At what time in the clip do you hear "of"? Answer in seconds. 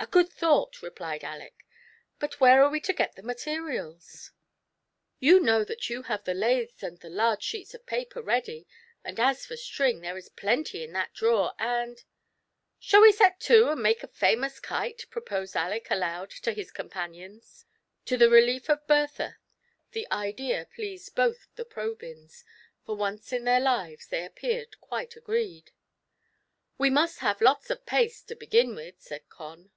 7.74-7.84, 18.70-18.86, 27.68-27.84